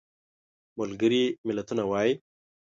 ملګري 0.79 1.23
ملتونه 1.47 1.83
وایي. 1.91 2.13